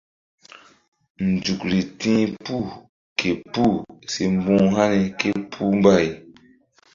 [1.29, 2.69] Nzukri ti̧h puh
[3.19, 3.77] ke puh
[4.11, 6.05] si mbu̧h hani ké puh mbay.